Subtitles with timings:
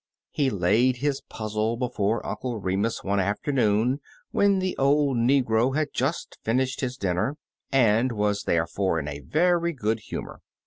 [0.31, 3.99] He laid his puzzle before Uncle Remus one aftemoon
[4.31, 7.37] when the old negro had just fin ished his dinner,
[7.71, 10.41] and was therefore in a very gpod humor.